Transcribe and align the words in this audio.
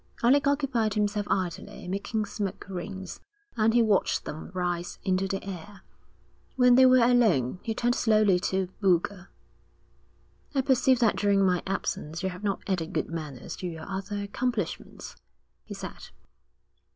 Alec 0.23 0.47
occupied 0.47 0.95
himself 0.95 1.27
idly 1.29 1.83
in 1.85 1.91
making 1.91 2.25
smoke 2.25 2.65
rings, 2.67 3.19
and 3.55 3.75
he 3.75 3.83
watched 3.83 4.25
them 4.25 4.49
rise 4.51 4.97
into 5.03 5.27
the 5.27 5.43
air. 5.47 5.81
When 6.55 6.73
they 6.73 6.87
were 6.87 7.03
alone 7.05 7.59
he 7.61 7.75
turned 7.75 7.93
slowly 7.93 8.39
to 8.39 8.69
Boulger. 8.81 9.29
'I 10.55 10.61
perceive 10.61 10.97
that 11.01 11.17
during 11.17 11.45
my 11.45 11.61
absence 11.67 12.23
you 12.23 12.29
have 12.29 12.43
not 12.43 12.63
added 12.65 12.93
good 12.93 13.09
manners 13.11 13.55
to 13.57 13.67
your 13.67 13.87
other 13.87 14.23
accomplishments,' 14.23 15.15
he 15.65 15.75
said. 15.75 16.09